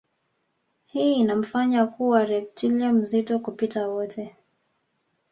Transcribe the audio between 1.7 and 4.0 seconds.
kuwa reptilia mzito kupita